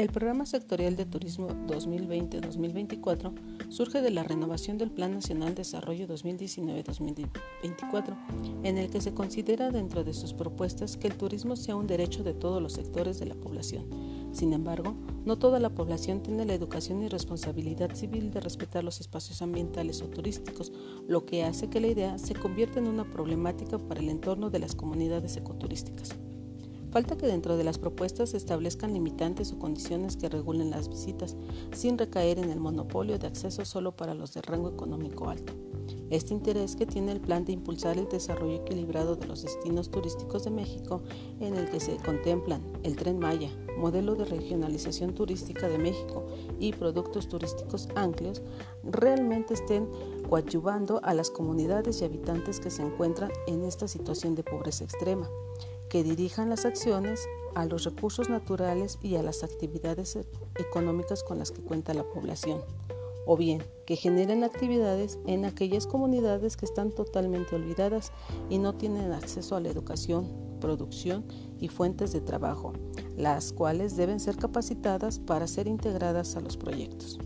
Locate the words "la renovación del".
4.10-4.90